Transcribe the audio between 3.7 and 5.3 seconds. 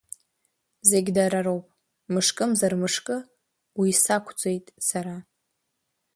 уи сақәӡуеит сара.